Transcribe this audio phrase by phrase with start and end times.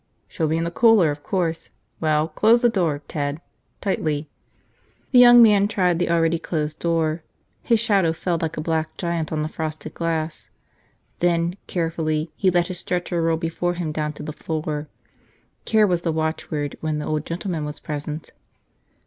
[0.27, 1.69] "She'll be in the cooler, of course.
[1.99, 2.27] Well.
[2.29, 3.39] Close the door, Ted.
[3.81, 4.27] Tightly."
[5.11, 7.21] The young man tried the already closed door.
[7.61, 10.49] His shadow fell like a black giant on the frosted glass.
[11.19, 14.87] Then, carefully, he let his stretcher roll before him down to the floor.
[15.65, 18.31] Care was the watchword when the old gentleman was present.